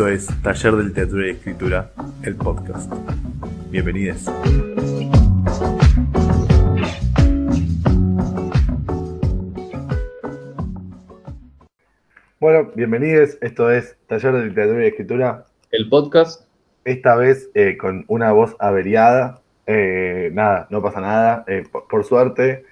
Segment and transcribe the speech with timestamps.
[0.00, 1.90] Esto es Taller del Teatro y Escritura,
[2.22, 2.90] el podcast.
[3.68, 4.24] Bienvenidos.
[12.38, 13.36] Bueno, bienvenidos.
[13.42, 15.44] Esto es Taller de Literatura y Escritura.
[15.70, 16.48] El podcast.
[16.86, 19.42] Esta vez eh, con una voz averiada.
[19.66, 21.44] Eh, nada, no pasa nada.
[21.46, 22.64] Eh, por, por, suerte,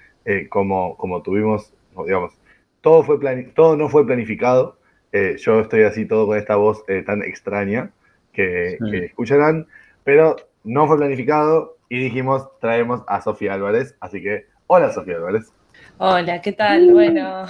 [0.49, 1.71] como, como tuvimos,
[2.07, 2.33] digamos,
[2.81, 3.19] todo, fue
[3.53, 4.78] todo no fue planificado.
[5.11, 7.91] Yo estoy así todo con esta voz tan extraña
[8.33, 8.91] que, sí.
[8.91, 9.67] que escucharán,
[10.03, 13.95] pero no fue planificado y dijimos traemos a Sofía Álvarez.
[13.99, 15.51] Así que, hola Sofía Álvarez.
[15.97, 16.91] Hola, ¿qué tal?
[16.93, 17.45] Bueno,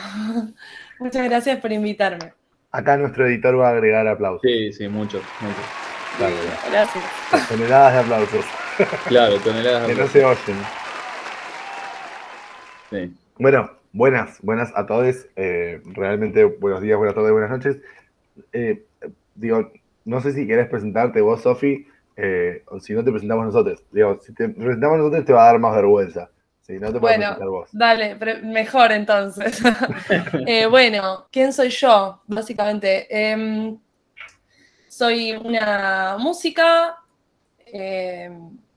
[1.00, 2.34] muchas gracias por invitarme.
[2.72, 4.42] Acá nuestro editor va a agregar aplausos.
[4.44, 5.66] Sí, sí, muchos, muchos.
[6.18, 6.36] Claro,
[6.72, 7.50] gracias.
[7.50, 8.46] Toneladas de aplausos.
[9.08, 10.14] Claro, toneladas de aplausos.
[10.14, 10.58] Que no se oyen.
[12.92, 13.18] Sí.
[13.38, 15.28] Bueno, buenas, buenas a todos.
[15.36, 17.78] Eh, realmente buenos días, buenas tardes, buenas noches.
[18.54, 18.86] Eh,
[19.36, 19.72] digo,
[20.06, 23.84] no sé si querés presentarte vos, Sofi, eh, o si no te presentamos nosotros.
[23.92, 26.30] Digo, si te presentamos nosotros te va a dar más vergüenza.
[26.62, 27.70] Si no te bueno, vos.
[27.72, 29.60] dale, mejor entonces.
[30.46, 32.22] eh, bueno, ¿quién soy yo?
[32.28, 33.76] Básicamente, eh,
[34.88, 36.98] soy una música
[37.66, 38.30] eh,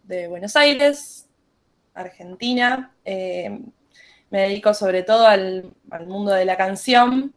[0.04, 1.28] de Buenos Aires,
[1.92, 2.92] Argentina.
[4.32, 5.72] Eh, me dedico sobre todo al,
[6.06, 7.34] mundo de la canción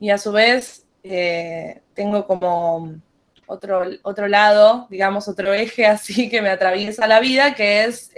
[0.00, 2.94] y a su vez eh, tengo como
[3.46, 8.10] otro, otro lado, digamos, otro eje así que me atraviesa la vida, que es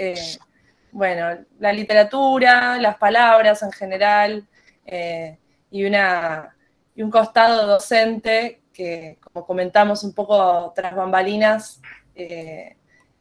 [0.95, 4.47] bueno, la literatura, las palabras en general
[4.87, 6.55] eh, y, una,
[6.95, 11.83] y un costado docente que, como comentamos un poco tras bambalinas,
[12.15, 12.77] eh,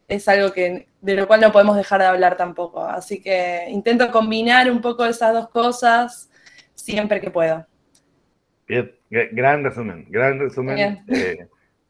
[0.07, 2.85] es algo que, de lo cual no podemos dejar de hablar tampoco.
[2.85, 6.29] Así que intento combinar un poco esas dos cosas
[6.75, 7.65] siempre que puedo.
[8.67, 11.03] Bien, gran resumen, gran resumen.
[11.07, 11.47] Eh,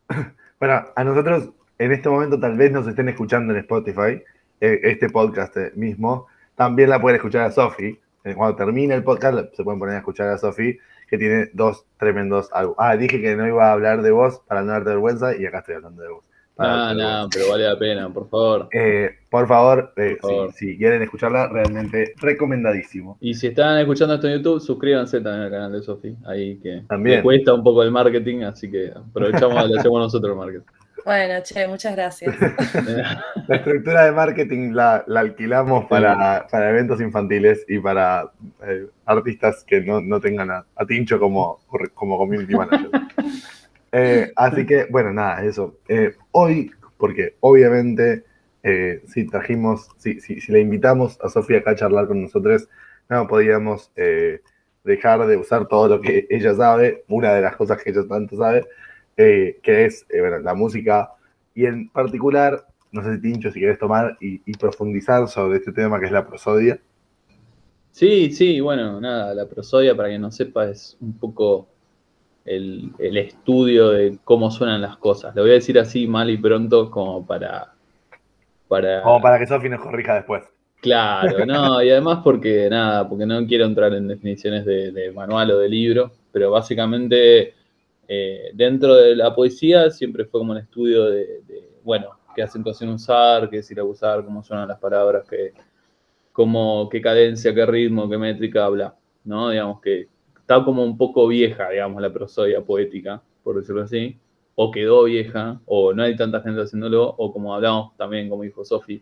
[0.59, 4.21] bueno, a nosotros en este momento tal vez nos estén escuchando en Spotify
[4.59, 7.99] este podcast mismo, también la pueden escuchar a Sofi.
[8.35, 10.79] Cuando termine el podcast, se pueden poner a escuchar a Sofi,
[11.09, 12.49] que tiene dos tremendos.
[12.77, 15.59] Ah, dije que no iba a hablar de vos para no darte vergüenza, y acá
[15.59, 16.23] estoy hablando de vos.
[16.57, 18.69] No, no, pero vale la pena, por favor.
[18.71, 20.53] Eh, por favor, eh, por favor.
[20.53, 23.17] Si, si, quieren escucharla, realmente recomendadísimo.
[23.19, 26.15] Y si están escuchando esto en YouTube, suscríbanse también al canal de Sofi.
[26.25, 27.17] Ahí que también.
[27.17, 30.65] le cuesta un poco el marketing, así que aprovechamos y hacemos nosotros el marketing.
[31.05, 32.33] Bueno, che, muchas gracias.
[33.47, 38.31] la estructura de marketing la, la alquilamos para, para, eventos infantiles y para
[38.65, 41.59] eh, artistas que no, no tengan a, a, Tincho como,
[41.93, 42.89] como community manager.
[43.93, 45.77] eh, así que, bueno, nada, eso.
[45.87, 48.23] Eh, hoy, porque obviamente
[48.63, 52.67] eh, si trajimos, si, si, si, le invitamos a Sofía acá a charlar con nosotros,
[53.07, 53.91] no podíamos
[54.83, 58.35] dejar de usar todo lo que ella sabe, una de las cosas que ella tanto
[58.35, 58.65] sabe,
[59.15, 60.07] que es
[60.41, 61.11] la música
[61.53, 65.71] y en particular, no sé si Tincho, si querés tomar y, y, profundizar sobre este
[65.71, 66.79] tema que es la prosodia.
[67.91, 71.67] Sí, sí, bueno, nada, la prosodia, para quien no sepa, es un poco
[72.45, 75.35] el, el estudio de cómo suenan las cosas.
[75.35, 77.73] Lo voy a decir así mal y pronto como para...
[78.67, 79.01] para...
[79.01, 80.43] Como para que Sofi nos corrija después.
[80.81, 85.51] Claro, no, y además porque nada, porque no quiero entrar en definiciones de, de manual
[85.51, 87.53] o de libro, pero básicamente
[88.05, 92.89] eh, dentro de la poesía siempre fue como un estudio de, de, bueno, qué acentuación
[92.89, 95.53] usar, qué decir abusar, cómo suenan las palabras, qué,
[96.33, 98.93] cómo, qué cadencia, qué ritmo, qué métrica, bla,
[99.23, 99.51] ¿no?
[99.51, 100.09] Digamos que
[100.43, 104.17] está como un poco vieja, digamos, la prosodia poética, por decirlo así,
[104.55, 108.65] o quedó vieja, o no hay tanta gente haciéndolo, o como hablamos también, como dijo
[108.65, 109.01] Sofi,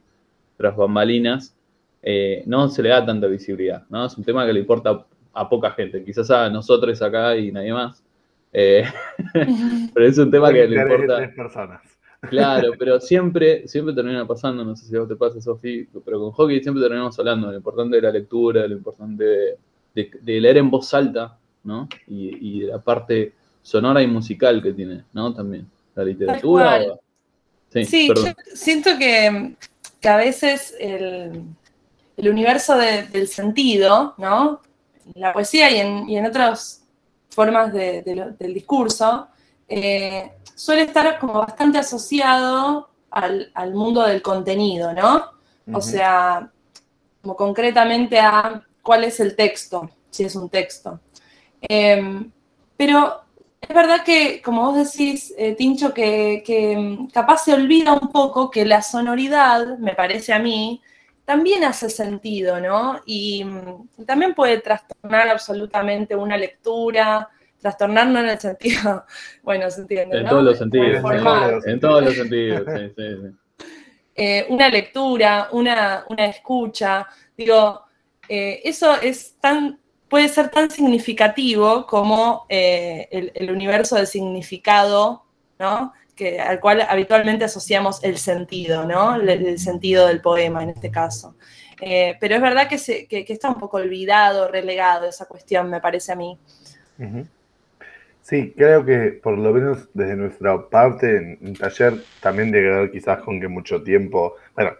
[0.56, 1.57] tras bambalinas,
[2.03, 4.06] eh, no se le da tanta visibilidad, ¿no?
[4.06, 5.03] Es un tema que le importa
[5.34, 8.03] a poca gente, quizás a nosotros acá y nadie más,
[8.53, 8.85] eh,
[9.94, 11.18] pero es un tema que le importa.
[11.18, 11.81] Tres personas.
[12.29, 16.20] Claro, pero siempre, siempre termina pasando, no sé si a vos te pasa, Sofi, pero
[16.20, 19.58] con hockey siempre terminamos hablando de lo importante de la lectura, de lo importante de,
[19.93, 21.88] de, de leer en voz alta, ¿no?
[22.08, 25.34] Y, y, de la parte sonora y musical que tiene, ¿no?
[25.34, 25.70] También.
[25.96, 26.82] La literatura.
[26.90, 26.99] O...
[27.70, 28.16] Sí, sí yo
[28.53, 29.55] siento que,
[29.99, 31.43] que, a veces el,
[32.17, 34.61] el universo de, del sentido, ¿no?
[35.14, 36.82] En la poesía y en, y en otros
[37.29, 39.28] formas de, de lo, del discurso,
[39.67, 45.16] eh, suele estar como bastante asociado al, al mundo del contenido, ¿no?
[45.16, 45.78] Uh -huh.
[45.78, 46.52] O sea,
[47.22, 50.99] como concretamente a cuál es el texto, si es un texto.
[51.61, 52.23] Eh,
[52.78, 53.22] pero
[53.61, 58.49] es verdad que, como vos decís, eh, Tincho, que, que capaz se olvida un poco
[58.49, 60.81] que la sonoridad, me parece a mí,
[61.25, 62.99] también hace sentido, ¿no?
[63.05, 63.45] Y,
[63.97, 67.29] y, también puede trastornar absolutamente una lectura,
[67.59, 69.05] trastornar no en el sentido,
[69.43, 70.17] bueno, se entiende.
[70.17, 70.29] En ¿no?
[70.31, 70.87] todos los sentidos.
[71.66, 73.66] En todos los sentidos, sí, sí, sí.
[74.16, 77.07] Eh, una lectura, una, una escucha.
[77.37, 77.85] Digo,
[78.33, 85.25] eh, eso es tan, puede ser tan significativo como eh, el, universo del significado,
[85.59, 85.91] ¿no?
[86.16, 89.16] Que, al cual habitualmente asociamos el sentido, ¿no?
[89.16, 91.35] El, sentido del poema en este caso.
[91.81, 95.69] Eh, pero es verdad que, se- que- que está un poco olvidado, relegado esa cuestión,
[95.69, 96.37] me parece a mí.
[98.22, 103.41] Sí, creo que por lo menos desde nuestra parte en, taller también ver quizás con
[103.41, 104.72] que mucho tiempo, bueno,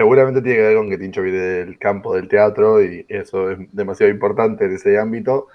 [0.00, 3.58] seguramente tiene que ver con que Tincho viene del campo del teatro y eso es
[3.70, 5.48] demasiado importante en ese ámbito,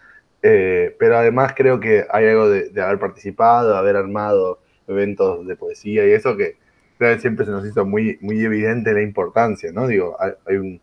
[0.44, 5.56] eh, pero además creo que hay algo de, haber participado, de haber armado eventos de
[5.56, 6.58] poesía y eso que
[7.00, 9.88] creo que siempre se nos hizo muy, muy evidente la importancia, ¿no?
[9.88, 10.80] Digo, hay, un,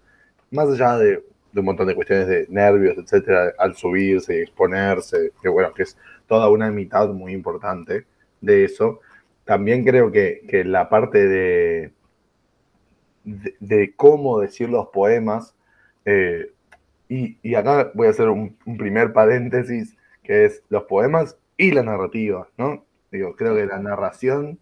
[0.50, 1.23] más allá de,
[1.53, 5.85] de un montón de cuestiones de nervios, etcétera, al subirse y exponerse, que bueno, que
[5.85, 8.06] es toda una mitad muy importante
[8.41, 8.99] de eso.
[9.44, 11.93] También creo que, que la parte de,
[13.24, 15.54] de, cómo decir los poemas,
[16.04, 16.50] eh,
[17.08, 21.82] y, y acá voy a hacer un, primer paréntesis, que es los poemas y la
[21.82, 22.84] narrativa, ¿no?
[23.10, 24.58] Digo, creo que la narración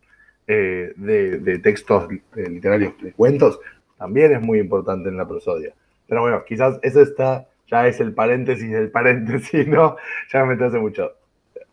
[0.46, 3.60] eh, de, de textos eh, literarios, de cuentos,
[3.98, 5.72] también es muy importante en la prosodia.
[6.08, 9.96] Pero bueno, quizás eso está, ya es el paréntesis del paréntesis, ¿no?
[10.32, 11.12] Ya me hace mucho.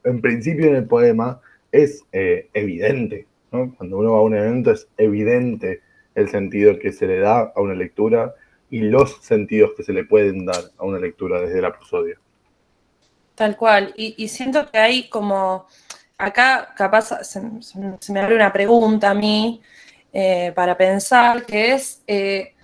[0.03, 1.41] En principio en el poema
[1.71, 3.25] es evidente.
[3.49, 5.81] Cuando uno va a un evento es evidente
[6.17, 8.33] el sentido que se le da a una lectura
[8.71, 12.17] y los sentidos que se le pueden dar a una lectura desde la prosodia.
[13.35, 13.93] Tal cual.
[13.95, 15.67] Y, siento que hay como,
[16.17, 17.39] acá capaz se,
[18.11, 19.61] me abre una pregunta a mí
[20.11, 22.55] eh, para pensar, que es, eh,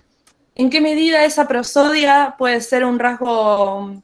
[0.56, 4.02] ¿en qué medida esa prosodia puede ser un rasgo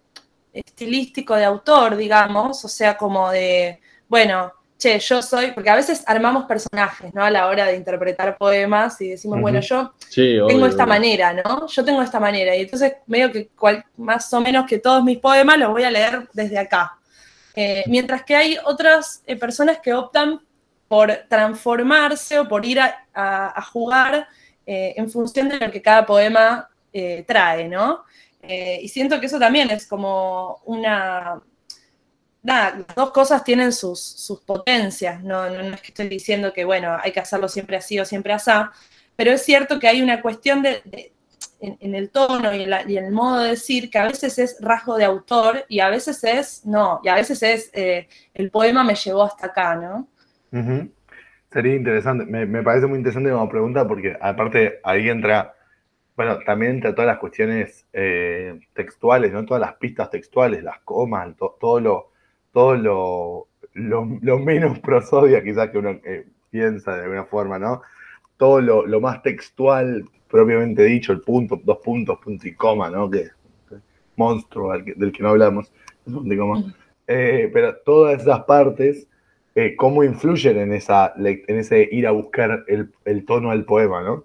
[0.52, 2.64] estilístico de autor, digamos?
[2.64, 7.23] O sea, como de, bueno, che, yo soy, porque a veces armamos personajes, ¿no?
[7.23, 10.94] A la hora de interpretar poemas y decimos, bueno, yo Sí, tengo obvio, esta obvio.
[10.94, 11.67] manera, ¿no?
[11.69, 12.56] Yo tengo esta manera.
[12.56, 15.91] Y entonces, medio que cual- más o menos que todos mis poemas los voy a
[15.91, 16.97] leer desde acá.
[17.55, 20.41] Eh, mientras que hay otras eh, personas que optan
[20.88, 24.26] por transformarse o por ir a, a- a jugar
[24.67, 26.69] eh, en función de lo que cada poema
[27.26, 28.03] trae, ¿no?
[28.43, 31.41] Y siento que eso también es como una...
[32.42, 36.64] Nada, las dos cosas tienen sus, sus potencias, no, no, es que estoy diciendo que,
[36.64, 38.50] bueno, hay que hacerlo siempre así o siempre así,
[39.14, 41.12] pero es cierto que hay una cuestión de,
[41.60, 42.72] en, el tono y en,
[43.04, 46.64] el modo de decir que a veces es rasgo de autor y a veces es
[46.64, 50.08] no, y a veces es eh, el poema me llevó hasta acá, ¿no?
[51.52, 55.54] Sería interesante, me, me parece muy interesante como pregunta porque aparte ahí entra,
[56.16, 59.44] bueno, también entra todas las cuestiones eh, textuales, ¿no?
[59.46, 62.10] Todas las pistas textuales, las comas, to- todo lo,
[62.52, 67.82] todo lo, lo, lo menos prosodia quizás que uno eh, piensa de alguna forma, ¿no?
[68.37, 73.11] Todo lo, lo más textual propiamente dicho, el punto, dos puntos, punto y coma, ¿no?
[73.11, 73.29] Que,
[74.17, 75.73] monstruo al que- del que no hablamos,
[76.06, 76.58] el punto y coma.
[76.58, 76.73] Ujú.
[77.06, 79.08] Eh, pero todas esas partes
[79.55, 84.02] eh, cómo influyen en, esa, en ese ir a buscar el, el tono del poema,
[84.02, 84.25] ¿no?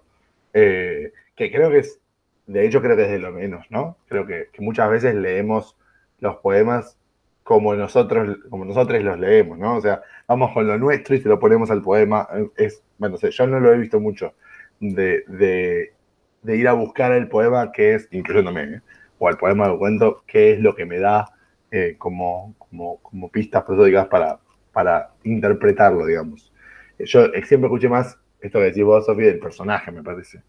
[1.34, 2.00] Que creo que es,
[2.46, 3.96] de hecho creo que es de lo menos, ¿no?
[4.08, 5.76] Creo que, que muchas veces leemos
[6.20, 6.98] los poemas
[7.46, 9.76] como nosotros, como nosotros los leemos, ¿no?
[9.76, 12.28] O sea, vamos con lo nuestro y se lo ponemos al poema.
[12.56, 14.34] Es, bueno, no sé, yo no lo he visto mucho
[14.80, 15.94] de, de,
[16.42, 18.82] de ir a buscar el poema que es, incluyéndome, ¿eh?
[19.20, 21.26] o al poema de cuento, qué es lo que me da
[21.70, 24.40] eh, como, como, como pistas prosódicas para,
[24.72, 26.52] para interpretarlo, digamos.
[26.98, 30.42] Yo siempre escuché más esto que decís vos, Sofía, del personaje, me parece.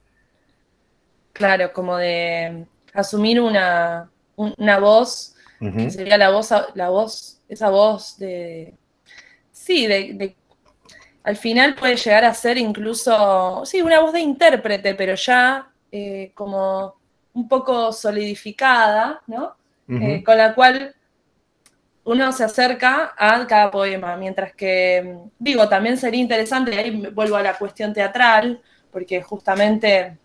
[1.34, 7.70] Claro, como de asumir una, un- una voz, Que sería la voz, la voz, esa
[7.70, 8.74] voz de,
[9.52, 10.36] sí, de, de-
[11.24, 16.32] al final puede llegar a ser incluso, sí, una voz de intérprete, pero ya eh,
[16.36, 16.96] como
[17.34, 19.56] un poco solidificada, ¿no?
[19.90, 20.96] Eh, con la cual
[22.06, 27.36] uno se acerca a cada poema, mientras que, digo, también sería interesante, y ahí vuelvo
[27.36, 28.62] a la cuestión teatral,
[28.92, 30.18] porque justamente,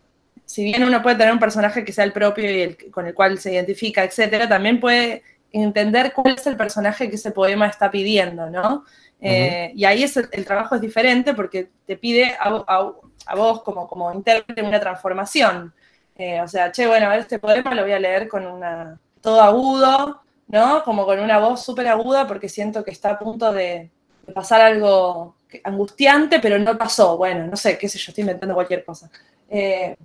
[0.53, 3.15] si bien uno puede tener un personaje que sea el propio y el, con el
[3.15, 7.91] cual se identifica, etcétera, también puede entender cuál es el personaje que ese poema está
[7.91, 8.85] pidiendo, ¿no?
[9.21, 12.93] Eh, y ahí es el, el trabajo es diferente porque te pide a, a-
[13.27, 15.73] a vos como, como intérprete una transformación.
[16.17, 18.99] Eh, o sea, che, bueno, a ver, este poema lo voy a leer con una,
[19.21, 20.83] todo agudo, ¿no?
[20.85, 23.91] Como con una voz súper aguda porque siento que está a punto de,
[24.27, 27.17] de pasar algo angustiante, pero no pasó.
[27.17, 29.11] Bueno, no sé, qué sé yo, estoy inventando cualquier cosa.
[29.49, 29.97] Eh,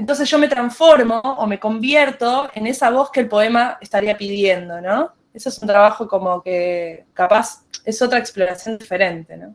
[0.00, 4.80] entonces yo me transformo o me convierto en esa voz que el poema estaría pidiendo,
[4.80, 5.12] ¿no?
[5.32, 9.54] eso es un trabajo como que capaz es otra exploración diferente, ¿no?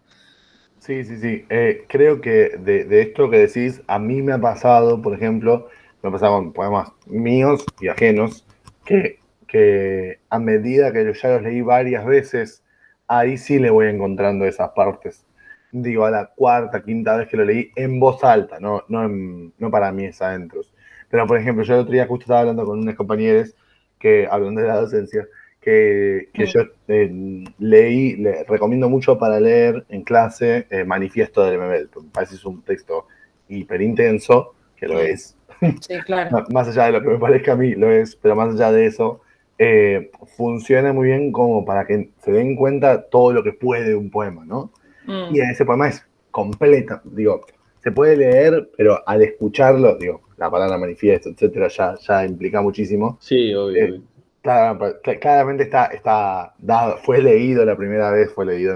[0.79, 1.45] Sí, sí, sí.
[1.49, 5.67] Eh, creo que de, esto que decís, a mí me ha pasado, por ejemplo,
[6.01, 8.45] me ha pasado con poemas míos y ajenos,
[8.85, 12.63] que, que a medida que yo ya los leí varias veces,
[13.07, 15.25] ahí sí le voy encontrando esas partes.
[15.71, 19.71] Digo, a la cuarta, quinta vez que lo leí en voz alta, no, no, no
[19.71, 20.73] para mí es adentros.
[21.09, 23.55] Pero, por ejemplo, yo el otro día justo estaba hablando con unos compañeros
[23.99, 25.27] que, hablando de la docencia,
[25.65, 32.03] que, yo eh, leí, le recomiendo mucho para leer en clase eh, Manifiesto del MBL.
[32.03, 33.07] Me parece es un texto
[33.49, 35.35] hiperintenso, que lo es.
[35.81, 36.45] Sí, claro.
[36.51, 38.85] más allá de lo que me parezca a mí, lo es, pero más allá de
[38.85, 39.21] eso,
[39.57, 44.11] eh, funciona muy bien como para que se den cuenta todo lo que puede un
[44.11, 44.71] poema, ¿no?
[45.07, 45.35] Mm.
[45.35, 47.45] Y ese poema es completa, digo,
[47.83, 53.17] se puede leer, pero al escucharlo, digo, la palabra manifiesto, etcétera, ya, ya implica muchísimo.
[53.21, 54.01] Sí, obvio.
[54.41, 58.75] Pues, claramente está, está dado, fue leído la primera vez, fue leído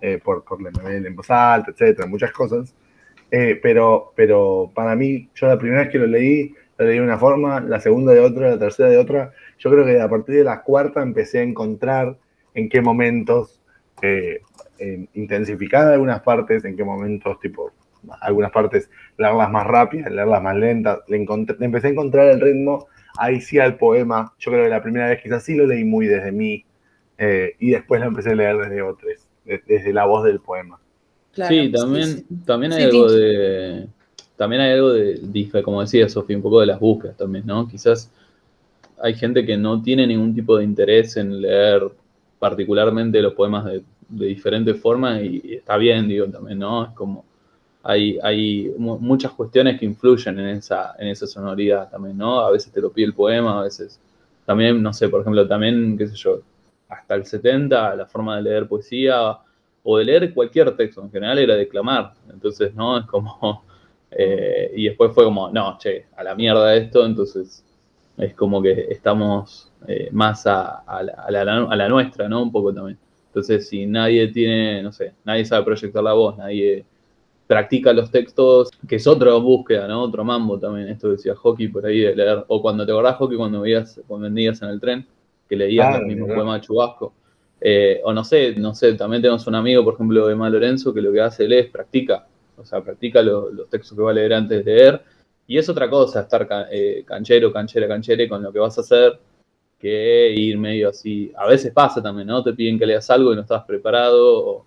[0.00, 2.74] eh, por, por la en voz alta, etcétera, muchas cosas.
[3.30, 7.04] Eh, pero, pero para mí, yo la primera vez que lo leí, lo leí de
[7.04, 9.32] una forma, la segunda de otra, la tercera de otra.
[9.58, 12.16] Yo creo que a partir de la cuarta empecé a encontrar
[12.54, 13.60] en qué momentos
[14.02, 14.40] eh,
[15.14, 17.72] intensificar algunas partes, en qué momentos, tipo,
[18.20, 20.98] algunas partes leerlas más rápidas, leerlas más lentas.
[21.08, 22.86] Le, le empecé a encontrar el ritmo
[23.18, 24.32] ahí sí al poema.
[24.38, 26.64] Yo creo que la primera vez quizás sí lo leí muy desde mí
[27.18, 29.12] eh, y después lo empecé a leer desde otros,
[29.44, 30.78] desde la voz del poema.
[31.32, 33.88] sí, también, también hay algo de.
[34.36, 37.66] También hay algo de, como decía Sofía, un poco de las búsquedas también, ¿no?
[37.66, 38.10] Quizás
[39.00, 41.90] hay gente que no tiene ningún tipo de interés en leer
[42.38, 46.84] particularmente los poemas de, de diferentes formas y está bien, digo, también, ¿no?
[46.84, 47.24] Es como
[47.82, 52.40] hay, muchas cuestiones que influyen en esa, en esa sonoridad también, ¿no?
[52.40, 54.00] A veces te lo pide el poema, a veces
[54.44, 56.40] también, no sé, por ejemplo, también, qué sé yo,
[56.88, 59.38] hasta el 70 la forma de leer poesía
[59.84, 62.98] o de leer cualquier texto en general era declamar, entonces, ¿no?
[62.98, 63.64] Es como,
[64.10, 67.64] eh, y después fue como, no, che, a la mierda esto, entonces
[68.16, 72.42] es como que estamos eh, más a, la, a, la, nuestra, ¿no?
[72.42, 72.98] Un poco también.
[73.36, 76.86] Entonces, si nadie tiene, no sé, nadie sabe proyectar la voz, nadie
[77.46, 80.04] practica los textos, que es otra búsqueda, ¿no?
[80.04, 83.36] Otro mambo también, esto decía Hockey por ahí de leer, o cuando te acordás Hockey
[83.36, 85.06] cuando veías, cuando vendías en el tren,
[85.46, 87.12] que leías el mismo poema de Chubasco.
[87.60, 91.02] Eh, o no sé, no sé, también tenemos un amigo, por ejemplo, Emma Lorenzo, que
[91.02, 92.26] lo que hace él es practica,
[92.56, 95.02] o sea, practica los textos que va a leer antes de leer,
[95.46, 99.18] y es otra cosa estar eh, canchero, canchera, canchere con lo que vas a hacer,
[99.78, 101.32] que ir medio así.
[101.36, 102.42] A veces pasa también, ¿no?
[102.42, 104.66] Te piden que leas algo y no estás preparado, o,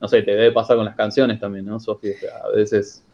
[0.00, 2.14] no sé, te debe pasar con las canciones también, ¿no, Sofía?
[2.44, 3.04] A veces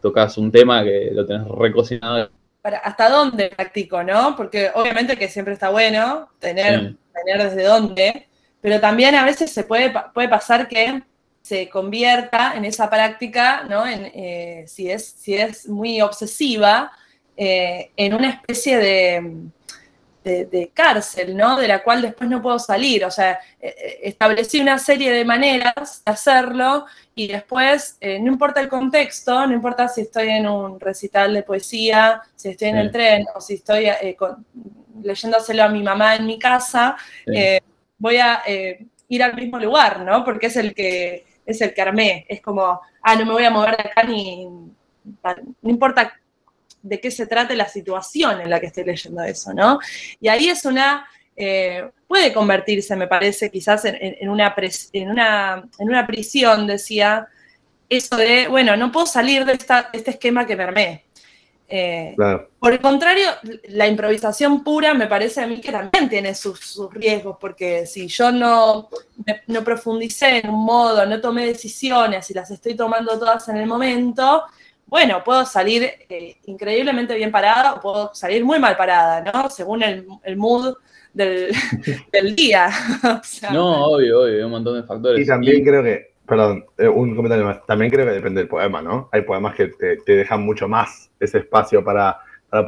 [0.00, 2.30] tocas un tema que lo tenés recocinado.
[2.62, 4.34] Para, ¿Hasta dónde practico, no?
[4.36, 8.28] Porque obviamente que siempre está bueno tener, tener desde dónde,
[8.60, 11.02] pero también a veces se puede, puede pasar que
[11.42, 13.86] se convierta en esa práctica, ¿no?
[13.86, 16.90] En, eh, si, es, si es muy obsesiva,
[17.36, 19.50] eh, en una especie de
[20.24, 21.56] de, cárcel, ¿no?
[21.56, 23.04] De la cual después no puedo salir.
[23.04, 28.32] O sea, eh, eh, establecí una serie de maneras de hacerlo y después, eh, no
[28.32, 32.78] importa el contexto, no importa si estoy en un recital de poesía, si estoy en
[32.78, 33.86] el tren o si estoy
[35.02, 36.96] leyéndoselo a mi mamá en mi casa,
[37.98, 38.42] voy a
[39.08, 40.24] ir al mismo lugar, ¿no?
[40.24, 42.26] Porque es el que es el que armé.
[42.28, 44.46] Es como, ah, no me voy a mover de acá ni.
[44.46, 46.14] No importa
[46.84, 49.78] de qué se trate la situación en la que estoy leyendo eso, ¿no?
[50.20, 54.54] Y ahí es una, eh, puede convertirse, me parece, quizás en, una
[54.92, 57.26] en, una, en una prisión, decía,
[57.88, 61.04] eso de, bueno, no puedo salir de, este esquema que me armé.
[61.66, 62.14] Eh,
[62.58, 63.30] por el contrario,
[63.68, 68.30] la improvisación pura me parece a mí que también tiene sus, riesgos, porque si yo
[68.30, 68.90] no,
[69.46, 73.66] no profundicé en un modo, no tomé decisiones y las estoy tomando todas en el
[73.66, 74.44] momento,
[74.86, 79.50] bueno, puedo salir eh, increíblemente bien parada o puedo salir muy mal parada, ¿no?
[79.50, 80.76] Según el, mood
[81.12, 81.52] del,
[82.36, 82.68] día.
[83.52, 85.20] no, obvio, obvio, hay un montón de factores.
[85.20, 88.82] Y también creo que, perdón, eh, un comentario más, también creo que depende del poema,
[88.82, 89.08] ¿no?
[89.12, 92.18] Hay poemas que te, dejan mucho más ese espacio para,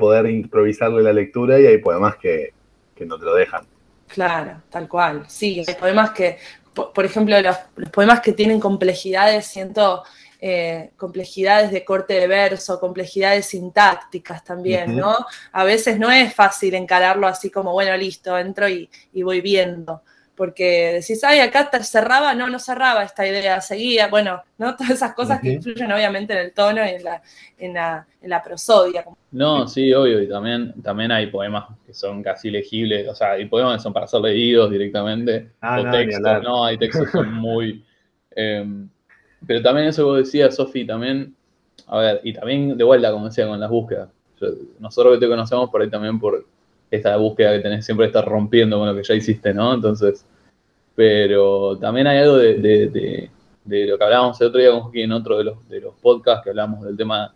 [0.01, 2.53] poder improvisarle la lectura y hay poemas que,
[3.07, 3.65] no te lo dejan.
[4.09, 5.23] Claro, tal cual.
[5.29, 6.39] Sí, hay poemas que,
[6.75, 10.03] por, ejemplo, los, los, poemas que tienen complejidades, siento
[10.41, 15.15] eh, complejidades de corte de verso, complejidades sintácticas también, ¿no?
[15.53, 18.89] A veces no es fácil encararlo así como, bueno, listo, entro y,
[19.23, 20.03] voy viendo.
[20.35, 24.77] porque decís, ay, acá te cerraba, no, no cerraba esta idea, seguía, bueno, ¿no?
[24.77, 27.23] Todas esas cosas que influyen obviamente en el tono y en la,
[27.57, 29.07] en la, en la prosodia.
[29.31, 33.47] No, sí, obvio, y también, también hay poemas que son casi legibles, o sea, hay
[33.47, 36.67] poemas que son para ser leídos directamente, ah, o textos, ¿no?
[36.67, 37.83] Hay textos que son muy...
[38.39, 38.91] Em,
[39.47, 41.35] pero también eso que vos decías, Sofi, también,
[41.87, 44.09] a ver, y también de vuelta, como decía, con las búsquedas.
[44.81, 46.45] nosotros que te conocemos por ahí también por
[46.91, 49.75] esta búsqueda que tenés siempre estar rompiendo con lo que ya hiciste, ¿no?
[49.75, 50.25] Entonces,
[50.95, 53.31] pero también hay algo de,
[53.65, 56.45] lo que hablábamos el otro día con Joaquín en otro de los, de los podcasts
[56.45, 57.33] que hablamos del tema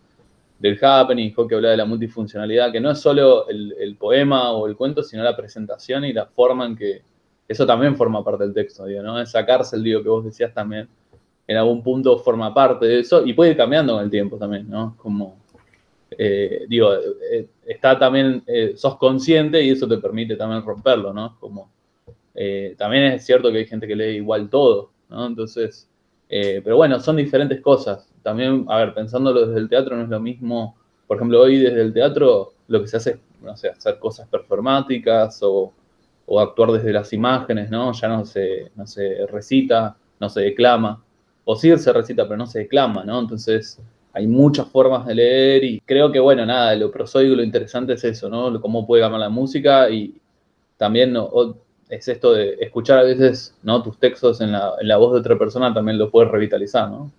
[0.61, 4.75] del happening, que hablaba de la multifuncionalidad, que no es solo el, poema o el
[4.75, 7.01] cuento, sino la presentación y la forma en que
[7.47, 9.19] eso también forma parte del texto, ¿no?
[9.19, 10.87] Es sacarse el digo que vos decías también,
[11.51, 14.69] en algún punto forma parte de eso y puede ir cambiando con el tiempo también,
[14.69, 14.95] ¿no?
[14.97, 15.35] Como
[16.17, 21.37] eh, digo, eh, está también, eh, sos consciente y eso te permite también romperlo, ¿no?
[21.39, 21.69] Como,
[22.77, 25.27] también es cierto que hay gente que lee igual todo, ¿no?
[25.27, 25.89] Entonces,
[26.29, 28.09] pero bueno, son diferentes cosas.
[28.23, 31.81] También, a ver, pensándolo desde el teatro no es lo mismo, por ejemplo, hoy desde
[31.81, 35.73] el teatro lo que se hace es, no sé, hacer cosas performáticas o,
[36.25, 37.91] o actuar desde las imágenes, ¿no?
[37.91, 41.03] Ya no se, no se recita, no se declama,
[41.45, 43.19] o sí se recita, pero no se declama, ¿no?
[43.19, 43.79] Entonces,
[44.13, 48.03] hay muchas formas de leer y creo que, bueno, nada, lo prosódico, lo interesante es
[48.03, 48.59] eso, ¿no?
[48.59, 50.15] Cómo puede cambiar la música y
[50.77, 51.15] también
[51.89, 53.81] es esto de escuchar a veces, ¿no?
[53.81, 57.11] Tus textos en la, voz de otra persona también lo puedes revitalizar, ¿no?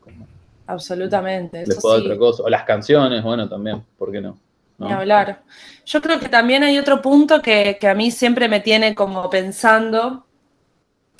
[0.66, 1.62] Absolutamente.
[1.62, 2.42] Eso otra cosa.
[2.44, 4.38] O las canciones, bueno, también, ¿por qué no?
[4.78, 5.42] Ni hablar.
[5.86, 9.30] Yo creo que también hay otro punto que, que a mí siempre me tiene como
[9.30, 10.24] pensando,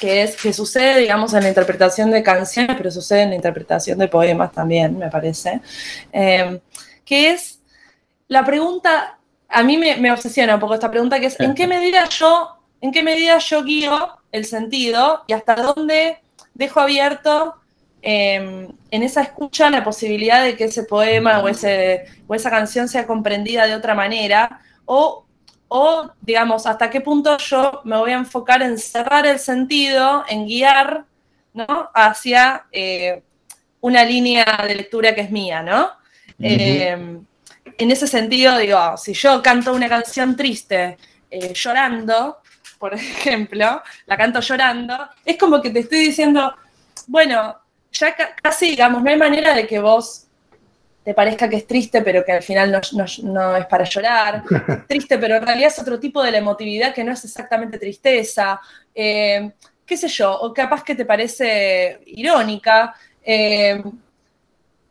[0.02, 4.00] que es que sucede, digamos, en la interpretación de canciones, pero sucede en la interpretación
[4.00, 5.60] de poemas también, me parece,
[6.12, 6.60] eh,
[7.04, 7.60] que es
[8.26, 9.16] la pregunta,
[9.48, 12.48] a mí me, obsesiona un poco esta pregunta, que es ¿en qué medida yo,
[12.80, 16.18] en qué medida yo guío el sentido y hasta dónde
[16.52, 17.54] dejo abierto
[18.02, 22.88] em, en esa escucha la posibilidad de que ese poema o, ese, o esa canción
[22.88, 25.26] sea comprendida de otra manera o
[25.74, 30.46] o, digamos, hasta qué punto yo me voy a enfocar en cerrar el sentido, en
[30.46, 31.06] guiar,
[31.54, 31.88] ¿no?
[31.94, 33.22] Hacia eh,
[33.80, 35.90] una línea de lectura que es mía, ¿no?
[36.38, 37.18] Eh,
[37.78, 40.98] en ese sentido, digo, si yo canto una canción triste
[41.30, 42.42] eh, llorando,
[42.78, 46.54] por ejemplo, la canto llorando, es como que te estoy diciendo,
[47.06, 47.56] bueno,
[47.92, 50.26] ya casi, digamos, no hay manera de que vos
[51.04, 52.80] te parezca que es triste, pero que al final
[53.24, 54.44] no, es para llorar.
[54.88, 58.60] triste, pero en realidad es otro tipo de la emotividad que no es exactamente tristeza.
[58.94, 59.50] Eh,
[59.84, 62.94] qué sé yo, o capaz que te parece irónica.
[63.24, 63.82] Eh,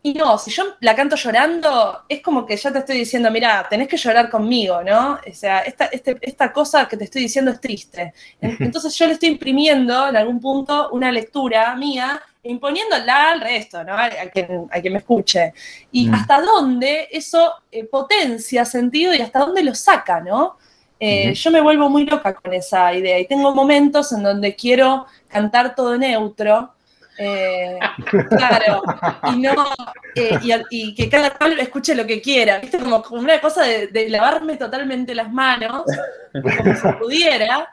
[0.04, 3.66] y no, si yo la canto llorando, es como que ya te estoy diciendo, mira,
[3.70, 5.12] tenés que llorar conmigo, ¿no?
[5.14, 8.12] O sea, esta, este, esta cosa que te estoy diciendo es triste.
[8.40, 13.94] Entonces yo le estoy imprimiendo en algún punto una lectura mía imponiéndola al resto, ¿no?
[13.94, 15.52] A, quien, me escuche.
[15.92, 16.14] Y mm.
[16.14, 20.56] hasta dónde eso eh, potencia sentido y hasta dónde lo saca, ¿no?
[20.98, 25.06] Eh, yo me vuelvo muy loca con esa idea y tengo momentos en donde quiero
[25.28, 26.74] cantar todo neutro.
[27.18, 27.78] Eh,
[28.30, 28.82] claro,
[29.32, 29.54] y no,
[30.70, 32.78] y, que cada cual escuche lo que quiera, ¿viste?
[32.78, 35.84] Como, una cosa de, de, lavarme totalmente las manos,
[36.32, 37.68] como si pudiera,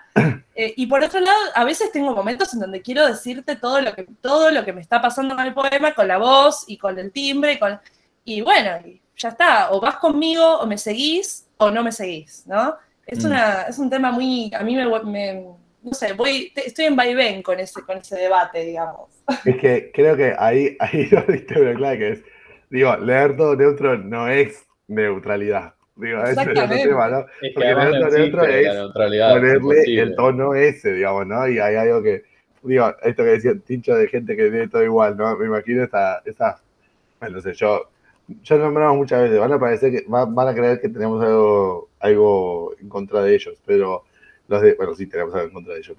[0.55, 3.93] eh, y por otro lado, a veces tengo momentos en donde quiero decirte todo lo
[3.93, 6.99] que, todo lo que me está pasando con el poema, con la voz y con
[6.99, 7.79] el timbre, y, con,
[8.25, 8.71] y bueno,
[9.15, 12.75] ya está, o vas conmigo, o me seguís, o no me seguís, ¿no?
[13.05, 13.27] Es, mm.
[13.27, 15.45] una, es un tema muy, a mí me,
[15.83, 19.09] no sé, voy, estoy en vaivén con ese, con ese debate, digamos.
[19.45, 22.23] Es que creo que ahí, ahí lo diste pero claro que es,
[22.69, 25.75] digo, leer todo neutro no es neutralidad.
[25.95, 27.19] Digo, ese es otro tema, ¿no?
[27.41, 31.47] Es Porque neutro, neutro es ponerle el tono ese, digamos, ¿no?
[31.47, 32.23] Y hay algo que,
[32.63, 35.35] digo, esto que decía Tincho de gente que tiene todo igual, ¿no?
[35.37, 36.61] Me imagino esa, esa
[37.19, 37.89] bueno, no sé, yo,
[38.43, 42.73] yo nombramos muchas veces, van a parecer que, van, a creer que tenemos algo, algo
[42.79, 44.03] en contra de ellos, pero
[44.49, 45.95] los de, bueno, sí, tenemos algo en contra de ellos,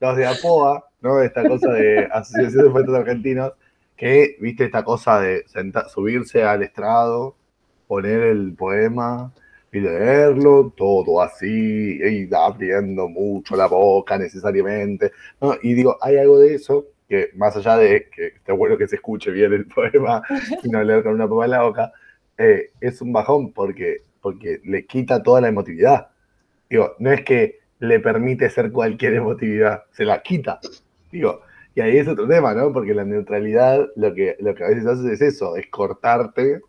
[0.00, 1.20] los de APOA, ¿no?
[1.20, 3.52] Esta cosa de Asociación de Poetas Argentinos,
[3.96, 5.44] que, viste, esta cosa de
[5.92, 7.36] subirse al estrado
[7.86, 9.32] poner el poema
[9.72, 15.12] y leerlo todo así, y abriendo mucho la boca necesariamente.
[15.62, 18.96] Y digo, hay algo de eso que más allá de que está bueno que se
[18.96, 20.22] escuche bien el poema
[20.62, 21.92] y no leer con una poema en la boca,
[22.38, 26.10] eh, es un bajón porque, porque le quita toda la emotividad.
[26.68, 30.60] Digo, no es que le permite ser cualquier emotividad, se la quita.
[31.10, 31.42] Digo,
[31.74, 32.72] y ahí es otro tema, ¿no?
[32.72, 36.60] Porque la neutralidad lo que, lo que a veces hace es eso, es cortarte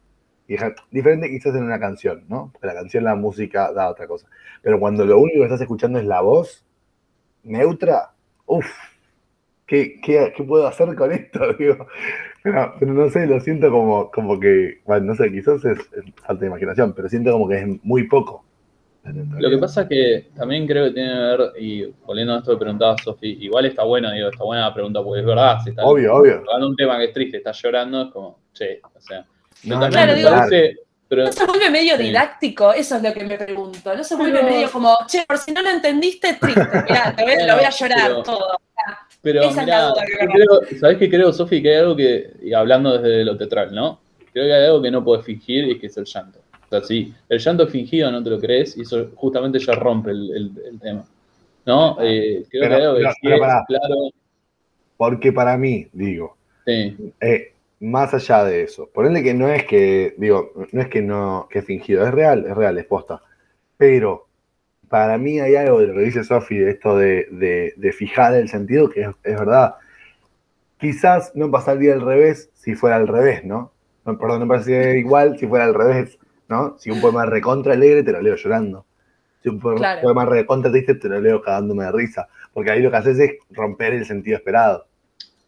[0.91, 2.49] diferente quizás en una canción, ¿no?
[2.51, 4.27] Porque la canción, la música da otra cosa.
[4.61, 6.65] Pero cuando lo único que estás escuchando es la voz
[7.43, 8.11] neutra,
[8.45, 8.67] uff,
[9.65, 11.53] ¿qué, qué, qué puedo hacer con esto?
[11.59, 11.87] Digo,
[12.43, 15.77] pero, no sé, lo siento como, como que, bueno, no sé, quizás es
[16.25, 18.43] falta de imaginación, pero siento como que es muy poco.
[19.03, 22.51] Lo que pasa es que también creo que tiene que ver, y volviendo a esto
[22.51, 25.71] que preguntaba Sofi, igual está bueno, digo, está buena la pregunta, porque es verdad, si
[25.71, 26.35] está Obvio, obvio.
[26.37, 29.25] hablando un tema que es triste, está llorando, es como, che, o sea.
[29.63, 30.75] No, Claro, digo- parece-
[31.07, 32.03] pero, ¿No se vuelve medio Sí.
[32.03, 32.71] didáctico?
[32.73, 33.93] Eso es lo que me pregunto.
[33.95, 36.61] ¿No se vuelve Pero- medio como, che, por si no lo entendiste, es triste?
[36.89, 38.47] Mirá, te voy, lo voy a llorar Pero- todo.
[39.21, 41.61] pero Esa es la mirá, duda que yo me creo, ¿sabés qué creo, Sofi?
[41.61, 43.99] Que hay algo que, y hablando desde lo teatral, ¿no?
[44.31, 46.39] Creo que hay algo que no puedes fingir y que es el llanto.
[46.71, 50.09] Sea, si el llanto es fingido, no te lo crees, y eso justamente ya rompe
[50.11, 51.03] el, el- el tema.
[51.65, 51.97] ¿No?
[52.01, 53.95] Eh, creo Pero- que hay algo que sí es claro.
[54.97, 60.13] Porque para mí, digo, Sí, eh, más allá de eso, ponerle que no es que,
[60.17, 63.21] digo, no es que no, que es fingido, es real, es real, es posta.
[63.77, 64.27] Pero
[64.87, 68.33] para mí hay algo de lo que dice Sofi, de esto de, de- de fijar
[68.35, 69.75] el sentido, que es, es verdad.
[70.79, 73.71] Quizás no pasaría al revés si fuera al revés, ¿no?
[74.05, 76.17] No, perdón, no pasaría igual si fuera al revés,
[76.51, 76.75] ¿no?
[76.77, 78.85] Si un poema recontra alegre te lo leo llorando.
[79.41, 80.01] Si un poema, Claro.
[80.01, 82.27] poema recontra triste te lo leo cagándome de risa.
[82.53, 84.85] Porque ahí lo que haces es romper el sentido esperado.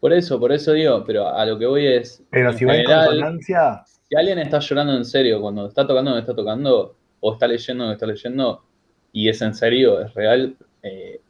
[0.00, 2.22] por eso, por eso digo, pero a lo que voy es.
[2.30, 6.10] Pero si va en general, consonancia, si alguien está llorando en serio cuando está tocando
[6.10, 8.64] donde está tocando, o está leyendo donde está leyendo,
[9.12, 11.20] y es en serio, es real, eh,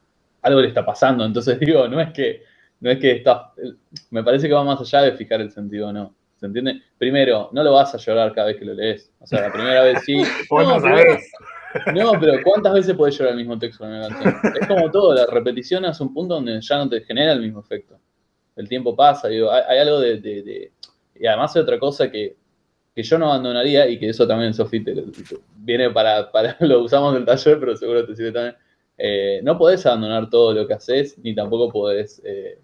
[0.43, 1.25] algo le está pasando.
[1.25, 2.43] Entonces digo, no es que,
[2.81, 3.53] no es que está.
[4.11, 6.15] Me parece que va más allá de fijar el sentido o no.
[6.39, 6.83] ¿Se entiende?
[6.99, 9.11] Primero, no lo vas a llorar cada vez que lo lees.
[9.21, 10.17] O sea, la primera vez sí.
[10.51, 11.19] no, pero-
[11.95, 14.35] no, pero ¿cuántas veces puedes llorar el mismo texto en una canción?
[14.61, 17.61] Es como todo, la repetición hace un punto donde ya no te genera el mismo
[17.61, 17.99] efecto.
[18.57, 20.73] El tiempo pasa, digo, hay, hay algo de, de- de-
[21.17, 22.37] Y además hay otra cosa que,
[22.95, 25.03] que yo no abandonaría y que eso también, Sofi, te- te-
[25.57, 26.57] viene para, para...
[26.61, 28.57] Lo usamos en el taller, pero seguro te sirve también.
[28.97, 32.59] Eh, no podés abandonar todo lo que haces, ni tampoco podés eh,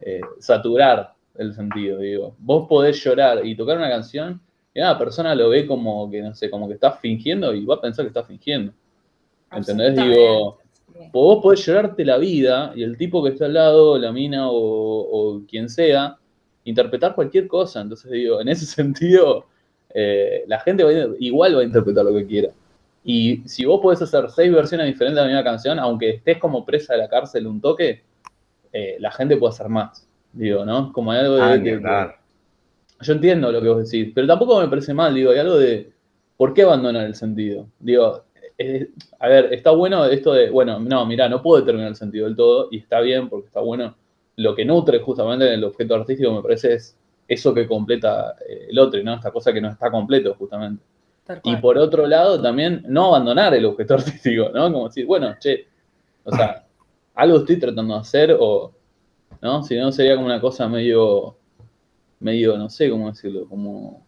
[0.00, 2.34] eh, saturar el sentido, digo.
[2.38, 4.40] Vos podés llorar y tocar una canción
[4.74, 7.76] y una persona lo ve como que, no sé, como que estás fingiendo y va
[7.76, 8.72] a pensar que estás fingiendo.
[9.50, 9.96] ¿Entendés?
[9.96, 10.58] Digo,
[11.12, 14.54] vos podés llorarte la vida y el tipo que está al lado, la mina o,
[14.56, 16.16] o quien sea,
[16.64, 17.80] interpretar cualquier cosa.
[17.80, 19.46] Entonces digo, en ese sentido,
[19.94, 22.48] eh, la gente va a- igual va a interpretar lo que quiera.
[23.04, 26.64] Y si vos podés hacer seis versiones diferentes de la misma canción, aunque estés como
[26.64, 28.02] presa de la cárcel un toque,
[28.72, 30.06] eh, la gente puede hacer más.
[30.32, 30.92] Digo, ¿no?
[30.92, 32.18] Como hay algo de, Ah, hablar.
[33.00, 35.92] yo entiendo lo que vos decís, pero tampoco me parece mal, digo, hay algo de
[36.36, 37.68] ¿por qué abandonar el sentido?
[37.78, 38.24] Digo,
[38.58, 42.26] eh, a ver, está bueno esto de, bueno, no, mira, no puedo determinar el sentido
[42.26, 43.94] del todo y está bien porque está bueno.
[44.36, 46.96] Lo que nutre justamente en el objeto artístico me parece es
[47.28, 49.14] eso que completa eh, el otro, ¿no?
[49.14, 50.82] Esta cosa que no está completo justamente.
[51.44, 54.72] Y por otro lado, también no abandonar el objeto artístico, ¿no?
[54.72, 55.66] Como decir, bueno, che,
[56.24, 56.64] o sea,
[57.14, 58.72] algo estoy tratando de hacer o,
[59.42, 59.62] ¿no?
[59.64, 61.36] Si no sería como una cosa medio,
[62.20, 64.06] medio, no sé cómo decirlo, como,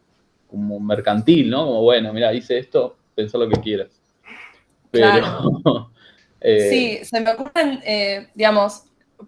[0.49, 1.66] como mercantil, ¿no?
[1.66, 3.88] Como, bueno, mira, hice esto, pensá lo que quieras.
[4.90, 5.90] Pero, Claro.
[6.40, 8.85] eh, Sí, se me ocurren, eh, digamos,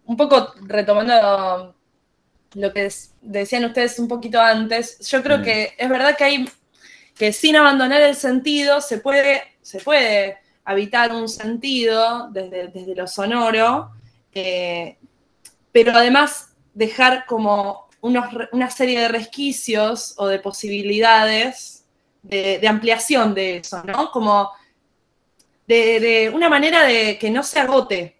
[0.06, 1.74] un poco retomando
[2.54, 2.88] lo que
[3.20, 5.42] decían ustedes un poquito antes, yo creo Mm.
[5.42, 6.48] que es verdad que hay
[7.14, 13.06] que sin abandonar el sentido se puede, se puede habitar un sentido desde, desde lo
[13.06, 13.90] sonoro,
[14.34, 14.98] eh,
[15.76, 21.84] pero además dejar como unos una serie de resquicios o de posibilidades
[22.22, 24.10] de, de ampliación de eso, ¿no?
[24.10, 24.50] Como
[25.66, 28.16] de, de una manera de que no se agote,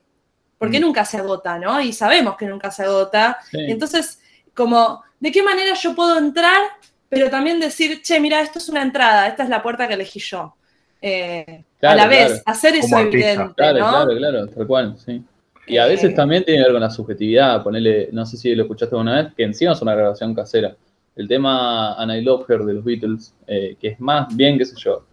[0.59, 0.83] porque Mm.
[0.83, 1.81] nunca se agota, ¿no?
[1.81, 3.38] Y sabemos que nunca se agota.
[3.51, 3.59] sí.
[3.69, 4.21] Entonces,
[4.55, 6.61] como, ¿de qué manera yo puedo entrar,
[7.09, 10.21] pero también decir, che, mira, esto es una entrada, esta es la puerta que elegí
[10.21, 10.55] yo?
[11.01, 12.42] Eh, Claro, a la vez, claro.
[12.47, 13.31] hacer eso Como artista.
[13.33, 13.88] evidente, Claro, ¿no?
[13.90, 15.23] claro, claro, tal cual, sí.
[15.66, 18.62] Y a veces también tiene que ver con la subjetividad, ponerle, no sé si lo
[18.62, 20.76] escuchaste una vez, que encima es una grabación casera.
[21.16, 24.64] El tema And I Love Her de los Beatles, eh, que es más bien, qué
[24.64, 25.05] sé yo,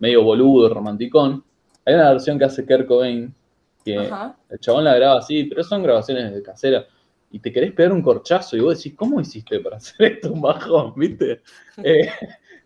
[0.00, 1.44] medio boludo, romanticón.
[1.84, 3.32] Hay una versión que hace Kurt Cobain,
[3.84, 4.36] que Ajá.
[4.48, 6.86] el chabón la graba así, pero son grabaciones de casera.
[7.30, 10.40] Y te querés pegar un corchazo y vos decís, ¿cómo hiciste para hacer esto un
[10.40, 10.94] bajón?
[10.96, 11.40] ¿Viste?
[11.82, 12.10] Eh,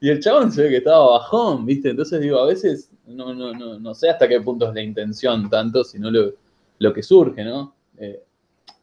[0.00, 1.90] y el chabón se ve que estaba bajón, ¿viste?
[1.90, 5.48] Entonces digo, a veces no, no, no, no sé hasta qué punto es la intención
[5.48, 6.32] tanto, sino lo,
[6.84, 7.74] lo que surge, ¿no?
[7.98, 8.22] Eh,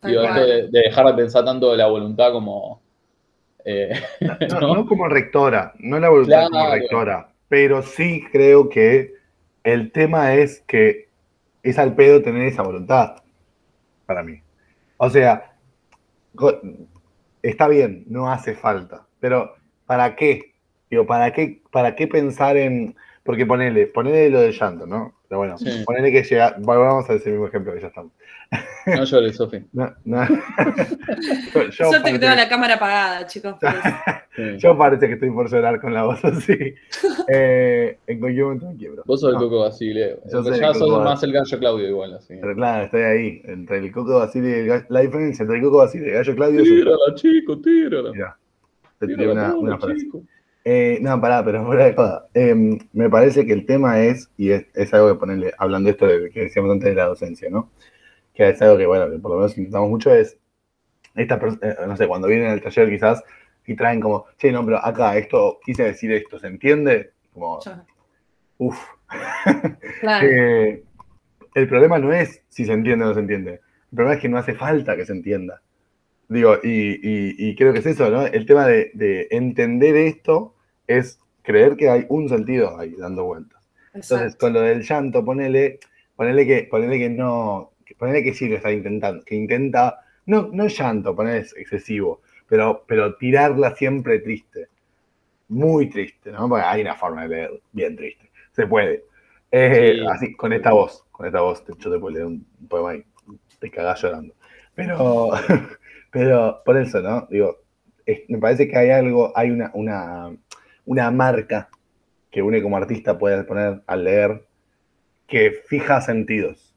[0.04, 2.82] digo, esto de, de dejar de pensar tanto de la voluntad como.
[3.66, 3.94] eh,
[4.50, 4.74] No, ¿no?
[4.76, 9.14] no como rectora, no la voluntad como rectora, pero sí creo que
[9.64, 11.10] el tema es que
[11.64, 13.18] es al pedo tener esa voluntad,
[14.06, 14.42] para mí.
[14.98, 15.54] O sea,
[17.42, 20.54] está bien, no hace falta, pero ¿para qué?
[20.90, 22.96] Digo, ¿para qué, para qué pensar en...?
[23.24, 25.14] Porque ponele, ponele lo del llanto, ¿no?
[25.32, 25.84] Pero bueno, Sí.
[25.86, 28.12] ponele que llega, volvamos a ese mismo ejemplo que ya estamos.
[28.86, 29.64] No llores, Sofi.
[29.72, 30.28] No, no.
[30.28, 33.56] yo, yo Suerte que tengo la cámara apagada, chicos.
[34.36, 34.44] Sí.
[34.60, 36.74] yo parece que estoy por llorar con la voz así.
[37.28, 39.04] Eh, en cualquier momento me quiebro.
[39.06, 40.20] Vos sos el Coco Basile.
[40.32, 42.36] Yo el Ya sos Coco más el gallo Claudio igual, así.
[42.40, 44.86] Pero claro, estoy ahí, entre el Coco Basile y el gallo.
[44.90, 46.68] La diferencia entre el Coco Basile y el gallo Claudio es.
[46.70, 48.12] Tírala, chico, tírala.
[48.14, 48.38] Mira,
[49.00, 49.96] te tiré Tírala una, frase.
[49.98, 50.24] chico.
[50.64, 52.28] Eh, no, pará, pero fuera de joda.
[52.34, 55.92] Eh, me parece que el tema es, y es, es algo que ponerle, hablando de
[55.92, 57.72] esto de, que decíamos antes de la docencia, ¿no?
[58.34, 60.38] Que es algo que, bueno, que por lo menos intentamos mucho, es,
[61.16, 63.24] esta, pers- eh, no sé, cuando vienen al taller quizás
[63.66, 67.12] y traen como, che, no, pero acá esto, quise decir esto, ¿se entiende?
[67.34, 67.60] Como,
[68.58, 68.80] uff.
[70.00, 70.28] Claro.
[70.28, 70.84] Eh,
[71.54, 73.52] el problema no es si se entiende o no se entiende.
[73.92, 75.62] El problema es que no hace falta que se entienda.
[76.34, 78.26] Digo, y, y- y creo que es eso, ¿no?
[78.26, 80.56] El tema de, de entender esto
[80.88, 83.62] es creer que hay un sentido ahí dando vueltas.
[83.94, 85.80] Entonces, con lo del llanto, ponele,
[86.16, 90.68] ponele que, ponele que no, ponele que sí lo está intentando, que intenta, no, no
[90.68, 94.68] llanto, ponele es excesivo, pero, pero tirarla siempre triste.
[95.50, 96.48] Muy triste, ¿no?
[96.48, 98.32] Porque hay una forma de leer bien triste.
[98.54, 99.04] Se puede.
[99.52, 100.06] Eh, Sí.
[100.10, 103.04] Así, con esta voz, con esta voz, yo te puedo leer un poema y
[103.60, 104.34] te cagás llorando.
[104.76, 105.32] Pero,
[106.12, 107.28] pero por eso, ¿no?
[107.30, 107.58] Digo,
[108.06, 110.36] es- me parece que hay algo, hay una, una,
[110.86, 111.70] una marca
[112.32, 114.46] que uno como artista puede poner al leer
[115.28, 116.76] que fija sentidos.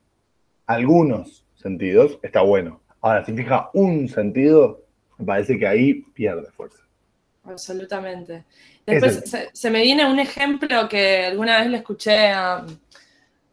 [0.67, 2.81] Algunos sentidos está bueno.
[3.01, 4.83] Ahora, si fija un sentido,
[5.19, 6.83] me parece que ahí pierde fuerza.
[7.45, 8.45] Absolutamente.
[8.87, 12.65] Después se, se me viene un ejemplo que alguna vez le escuché a,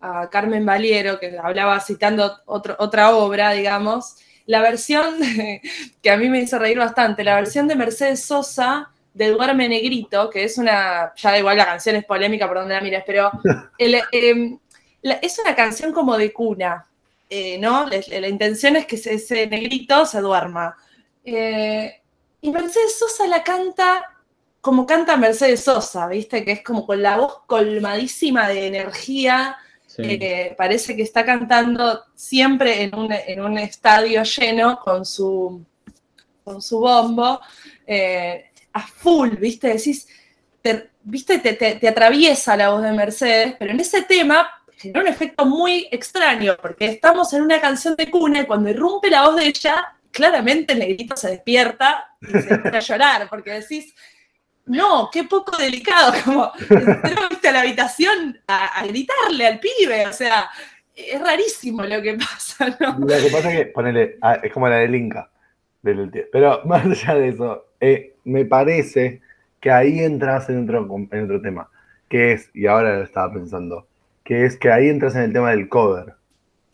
[0.01, 4.17] a Carmen Valiero, que hablaba citando otro- otra obra, digamos.
[4.51, 5.61] La versión de-
[6.01, 10.29] que a mí me hizo reír bastante, la versión de Mercedes Sosa de Duerme Negrito,
[10.29, 13.31] que es una, ya da igual la canción es polémica por donde la mires, pero
[13.77, 14.57] el, em,
[15.03, 16.85] la- es una canción como de cuna,
[17.29, 17.85] eh, ¿no?
[17.87, 20.75] La, la intención es que ese, ese negrito se duerma.
[21.23, 22.01] Eh,
[22.41, 24.03] y Mercedes Sosa la canta
[24.59, 26.43] como canta Mercedes Sosa, ¿viste?
[26.45, 29.55] Que es como con la voz colmadísima de energía.
[29.97, 35.63] Eh, parece que está cantando siempre en un, en un estadio lleno con su,
[36.43, 37.39] con su bombo,
[37.85, 39.67] eh, a full, ¿viste?
[39.69, 40.07] Decís,
[40.61, 41.39] te, ¿viste?
[41.39, 45.87] Te, te- atraviesa la voz de Mercedes, pero en ese tema genera un efecto muy
[45.91, 49.93] extraño, porque estamos en una canción de cuna y cuando irrumpe la voz de ella,
[50.11, 53.93] claramente el negrito se despierta y se empieza a llorar, porque decís,
[54.65, 60.49] no, qué poco delicado, como entró a la habitación a, gritarle al pibe, o sea,
[60.95, 62.99] es rarísimo lo que pasa, ¿no?
[62.99, 65.29] Lo que pasa es que, ponele, ah, es como la del Inca.
[65.81, 66.23] del tío.
[66.31, 69.21] Pero más allá de eso, eh, me parece
[69.59, 71.69] que ahí entras en otro, en otro tema,
[72.09, 73.87] que es, y ahora lo estaba pensando,
[74.23, 76.15] que es que ahí entras en el tema del cover.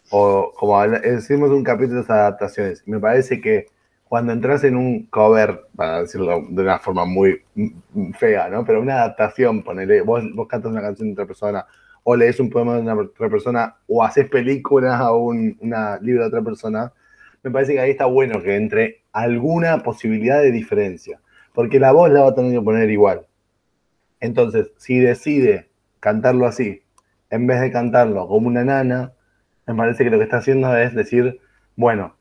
[0.10, 2.82] O como habla- hicimos un capítulo de adaptaciones.
[2.88, 3.68] Me parece que
[4.10, 8.66] cuando entras en un cover, para decirlo de una forma muy mm, fea, ¿no?
[8.66, 11.66] Pero una adaptación, ponele, vos, vos cantas una canción de otra persona,
[12.04, 15.58] o lees un poema de una otra persona, o haces películas o un
[16.02, 16.94] libro de otra persona,
[17.44, 21.20] me parece que ahí está bueno que entre alguna posibilidad de diferencia,
[21.54, 23.26] porque la voz la va a tener que poner igual.
[24.20, 26.82] Entonces, si decide cantarlo así,
[27.30, 29.14] en vez de cantarlo como una nana,
[29.66, 31.40] me parece que lo que está haciendo es decir,
[31.76, 32.17] bueno,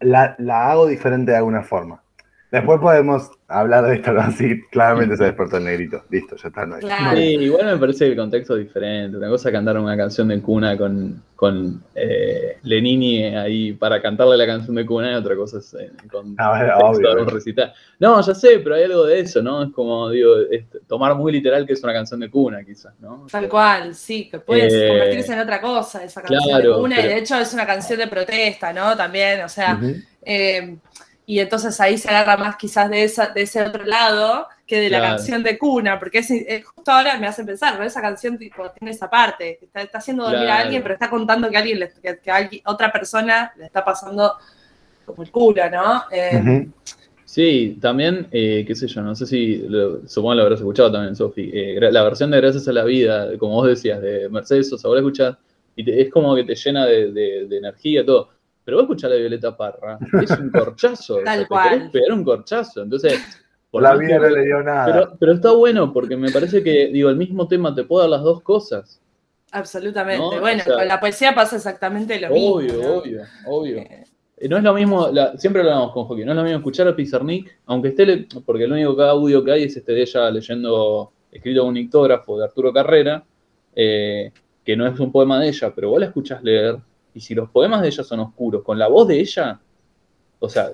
[0.00, 2.02] la, la hago diferente de alguna forma.
[2.50, 4.30] Después podemos hablar de esto, ¿no?
[4.32, 6.04] Sí, claramente se despertó el negrito.
[6.10, 6.66] Listo, ya está.
[6.66, 7.16] No hay- Claro.
[7.16, 9.16] Sí, igual me parece que el contexto es diferente.
[9.16, 14.36] Una cosa es cantar una canción de cuna con, con eh, Lenini ahí para cantarle
[14.36, 17.72] la canción de cuna y otra cosa es eh, con Ah, obvio, de un recital.
[17.98, 19.62] No, ya sé, pero hay algo de eso, ¿no?
[19.62, 23.26] Es como, digo, es tomar muy literal que es una canción de cuna, quizás, ¿no?
[23.30, 26.96] Tal cual, sí, que puede Eh, convertirse en otra cosa esa canción claro, de cuna,
[26.96, 28.96] pero- y de hecho es una canción de protesta, ¿no?
[28.96, 29.80] También, o sea,
[30.22, 30.76] eh,
[31.30, 34.88] y entonces ahí se agarra más quizás de, esa, de ese otro lado que de
[34.88, 37.84] la canción de cuna, porque es, es- justo ahora me hace pensar, ¿no?
[37.84, 41.50] Esa canción tipo, tiene esa parte, está, está haciendo dormir a alguien, pero está contando
[41.50, 44.32] que alguien, que, que alguien- otra persona le está pasando
[45.04, 46.02] como el culo, ¿no?
[46.10, 46.66] Eh.
[47.26, 50.90] Sí, también, eh, qué sé yo, no sé si, lo- supongo que lo habrás escuchado
[50.92, 54.70] también, Sofi, eh, la versión de Gracias a la Vida, como vos decías, de Mercedes
[54.70, 55.36] Sosa, vos la escuchás
[55.76, 58.30] y te- es como que te llena de, de- de energía, todo.
[58.68, 61.90] Pero vos escuchás la de Violeta Parra, es un corchazo, o sea, Tal te cual.
[62.12, 63.18] un corchazo, entonces...
[63.70, 64.84] por La vida que- no le dio nada.
[64.92, 68.10] pero, pero está bueno porque me parece que, digo, el mismo tema te puede dar
[68.10, 69.00] las dos cosas.
[69.52, 70.18] absolutamente.
[70.36, 72.56] No, bueno, o sea- con la poesía pasa exactamente lo mismo.
[72.56, 72.88] Obvio, ¿no?
[72.98, 73.78] obvio, obvio.
[73.78, 74.04] Eh,
[74.40, 76.58] Eh, No es lo mismo, la- siempre lo hablamos con Joaquín, no es lo mismo
[76.58, 80.02] escuchar a Pizarnik, aunque esté, le- porque el único audio que hay es este de
[80.02, 83.24] ella leyendo, escrito en un ictógrafo de Arturo Carrera,
[83.74, 84.30] eh,
[84.64, 86.76] que no es un poema de ella, pero vos la escuchás leer,
[87.18, 89.60] y si los poemas de ella son oscuros, con la voz de ella,
[90.38, 90.72] o sea,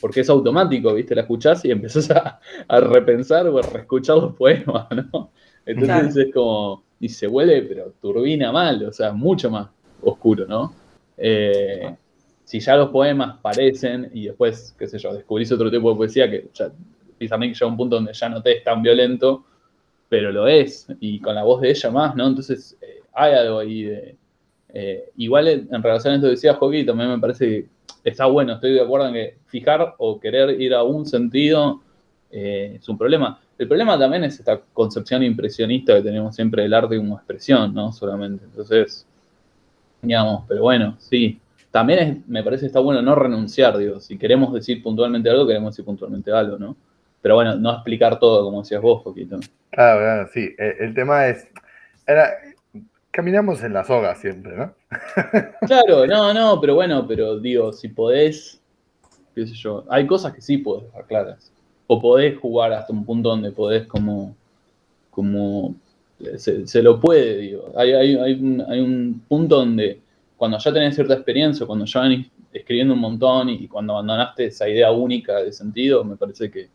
[0.00, 1.14] porque es automático, ¿viste?
[1.14, 2.40] La escuchás y empezás a,
[2.80, 5.30] repensar o a reescuchar los poemas, ¿no?
[5.64, 9.68] Entonces es como, y se vuelve, pero turbina mal, o sea, mucho más
[10.02, 10.74] oscuro, ¿no?
[11.16, 11.94] Eh,
[12.42, 16.28] si ya los poemas parecen y después, qué sé yo, descubrís otro tipo de poesía
[16.28, 16.72] que ya,
[17.28, 19.44] también llega un punto donde ya no te es tan violento,
[20.08, 22.26] pero lo es, y con la voz de ella más, ¿no?
[22.26, 24.16] Entonces eh, hay algo ahí de...
[24.78, 27.66] Eh, igual en relación a esto que decía Joaquín, también me parece
[28.04, 31.80] que está bueno, estoy de acuerdo en que fijar o querer ir a un sentido
[32.30, 33.40] eh, es un problema.
[33.56, 37.90] El problema también es esta concepción impresionista que tenemos siempre del arte como expresión, ¿no?
[37.90, 38.44] Solamente.
[38.44, 39.06] Entonces,
[40.02, 41.40] digamos, pero bueno, sí.
[41.70, 45.72] También me parece que está bueno no renunciar, digo, si queremos decir puntualmente algo, queremos
[45.72, 46.76] decir puntualmente algo, ¿no?
[47.22, 49.38] Pero bueno, no explicar todo, como decías vos, poquito.
[49.70, 50.54] Claro, claro, sí.
[50.58, 51.48] Eh, el, tema es,
[52.06, 52.30] era,
[53.16, 54.74] caminamos en la soga siempre, ¿no?
[55.66, 58.60] claro, no, no, pero bueno, pero digo, si podés,
[59.34, 61.50] qué sé yo, hay cosas que sí podés dejar claras.
[61.86, 64.36] O podés jugar hasta un punto donde podés como,
[65.10, 65.74] como,
[66.36, 67.72] se, lo puede, digo.
[67.74, 69.98] Hay, hay, un, hay, un, punto donde
[70.36, 74.68] cuando ya tenés cierta experiencia, cuando ya venís escribiendo un montón y cuando abandonaste esa
[74.68, 76.68] idea única de sentido, me parece que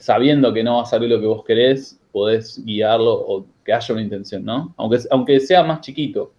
[0.00, 3.94] sabiendo que no va a salir lo que vos querés, podés guiarlo o que haya
[3.94, 4.74] una intención, ¿no?
[4.76, 6.32] Aunque, aunque sea más chiquito.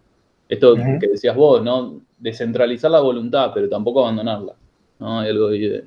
[0.50, 2.02] Esto que decías vos, ¿no?
[2.18, 4.54] Descentralizar la voluntad, pero tampoco abandonarla.
[5.00, 5.22] ¿No?
[5.22, 5.86] Hay algo de...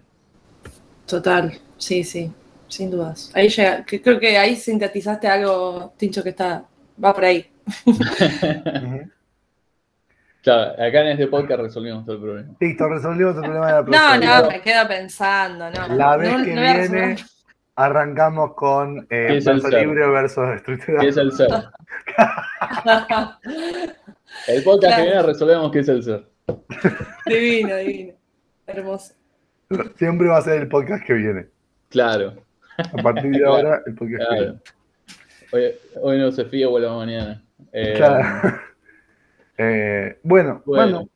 [1.07, 2.33] Total, sí, sí,
[2.69, 3.31] sin dudas.
[3.35, 6.65] Ahí llega, creo que ahí sintetizaste algo, Tincho, que está,
[7.03, 7.47] va por ahí.
[10.45, 12.55] Claro, acá en este podcast resolvimos todo el problema.
[12.61, 15.97] Listo, resolvimos el problema de la No, no, me quedo pensando, no.
[15.97, 17.17] La vez que viene
[17.77, 21.01] Arrancamos con eh, verso libre versus estructura.
[21.01, 21.49] ¿Qué es el ser?
[24.47, 26.25] el podcast que viene resolvemos qué es el ser.
[27.27, 28.15] Divino, divino.
[28.67, 29.15] Hermoso.
[29.97, 31.47] Siempre va a ser el podcast que viene.
[31.89, 32.35] Claro.
[32.79, 34.59] A partir de ahora, el podcast que viene.
[35.53, 35.63] Hoy,
[36.01, 37.43] hoy no se fía, vuelve mañana.
[37.73, 38.59] Eh, claro.
[39.57, 41.09] Eh, bueno, bueno,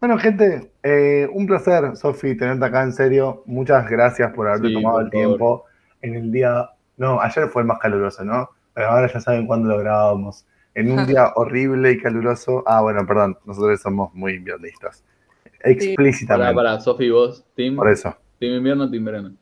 [0.00, 0.18] bueno.
[0.18, 3.42] gente, eh, un placer, Sofi, tenerte acá en serio.
[3.46, 5.64] Muchas gracias por haberte tomado el tiempo
[6.08, 8.50] en el día, no, ayer fue el más caluroso, ¿no?
[8.74, 10.46] Pero ahora ya saben cuándo lo grabábamos.
[10.74, 12.62] En un día horrible y caluroso.
[12.66, 15.02] Ah, bueno, perdón, nosotros somos muy inviernistas.
[15.60, 16.54] Explícitamente.
[16.54, 17.76] Para, para, Sofi, vos, Team.
[17.76, 18.16] Por eso.
[18.38, 19.32] Team invierno, Team verano.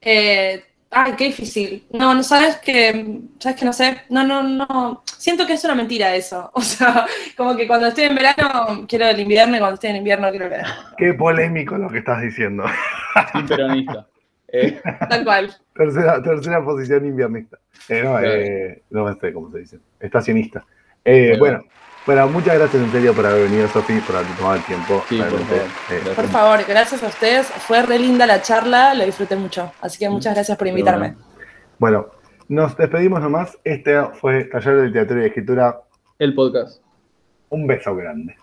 [0.00, 1.86] Eh, ay, qué difícil.
[1.92, 4.02] No, no sabes que, sabes que no sé.
[4.08, 5.02] No, no, no.
[5.04, 6.50] Siento que es una mentira eso.
[6.54, 9.96] O sea, como que cuando estoy en verano quiero el invierno y cuando estoy en
[9.96, 10.74] invierno quiero el verano.
[10.96, 12.64] Qué polémico lo que estás diciendo.
[13.32, 14.06] Team peronista.
[14.50, 15.54] Eh, Tal cual.
[15.74, 17.58] Tercera, tercera posición inviernista.
[17.88, 19.78] Eh, no, eh, no sé cómo se dice.
[20.00, 20.64] Estacionista.
[21.04, 21.64] Eh, bueno,
[22.06, 25.04] bueno, muchas gracias en serio por haber venido, Sofi, por haber tomado el tiempo.
[26.14, 26.60] por, favor.
[26.66, 27.46] gracias a ustedes.
[27.46, 29.70] Fue re linda la charla, lo disfruté mucho.
[29.80, 31.14] Así que muchas gracias por invitarme.
[31.78, 32.08] Bueno,
[32.48, 33.58] nos despedimos nomás.
[33.62, 35.80] Este fue Taller de Literatura y Escritura.
[36.18, 36.82] El podcast.
[37.50, 38.36] Un beso grande.